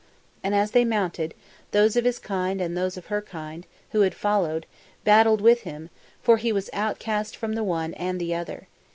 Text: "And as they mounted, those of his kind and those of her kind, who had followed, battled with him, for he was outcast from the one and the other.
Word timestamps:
"And 0.41 0.55
as 0.55 0.71
they 0.71 0.83
mounted, 0.83 1.35
those 1.73 1.95
of 1.95 2.05
his 2.05 2.17
kind 2.17 2.59
and 2.59 2.75
those 2.75 2.97
of 2.97 3.05
her 3.05 3.21
kind, 3.21 3.67
who 3.91 4.01
had 4.01 4.15
followed, 4.15 4.65
battled 5.03 5.41
with 5.41 5.61
him, 5.61 5.91
for 6.23 6.37
he 6.37 6.51
was 6.51 6.71
outcast 6.73 7.35
from 7.37 7.53
the 7.53 7.63
one 7.63 7.93
and 7.93 8.19
the 8.19 8.33
other. 8.33 8.67